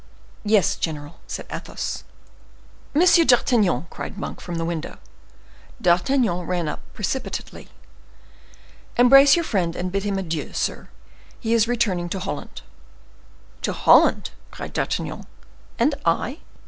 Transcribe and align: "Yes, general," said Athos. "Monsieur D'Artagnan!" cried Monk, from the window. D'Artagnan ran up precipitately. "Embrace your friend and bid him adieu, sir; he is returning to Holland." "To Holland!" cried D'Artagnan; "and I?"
"Yes, 0.43 0.77
general," 0.77 1.19
said 1.27 1.45
Athos. 1.51 2.03
"Monsieur 2.95 3.23
D'Artagnan!" 3.23 3.85
cried 3.91 4.17
Monk, 4.17 4.41
from 4.41 4.55
the 4.55 4.65
window. 4.65 4.97
D'Artagnan 5.79 6.41
ran 6.47 6.67
up 6.67 6.81
precipitately. 6.95 7.69
"Embrace 8.97 9.35
your 9.35 9.45
friend 9.45 9.75
and 9.75 9.91
bid 9.91 10.01
him 10.01 10.17
adieu, 10.17 10.53
sir; 10.53 10.89
he 11.39 11.53
is 11.53 11.67
returning 11.67 12.09
to 12.09 12.19
Holland." 12.19 12.63
"To 13.61 13.73
Holland!" 13.73 14.31
cried 14.49 14.73
D'Artagnan; 14.73 15.27
"and 15.77 15.93
I?" 16.03 16.39